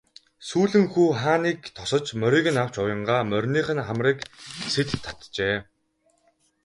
[0.49, 4.17] Сүүлэн хүү хааны тосож морийг нь авч уянгаа мориных нь хамрыг
[4.73, 5.55] сэт татжээ.